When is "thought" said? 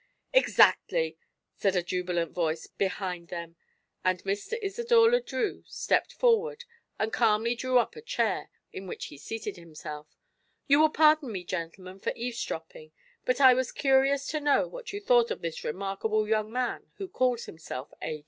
14.99-15.29